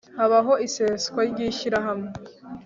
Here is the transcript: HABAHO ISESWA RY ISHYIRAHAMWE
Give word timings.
HABAHO 0.17 0.51
ISESWA 0.65 1.21
RY 1.33 1.39
ISHYIRAHAMWE 1.49 2.09